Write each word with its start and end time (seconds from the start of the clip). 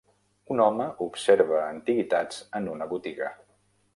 Un 0.53 0.61
home 0.67 0.87
observa 1.07 1.59
antiguitats 1.75 2.41
en 2.61 2.73
una 2.75 2.91
botiga. 2.97 3.31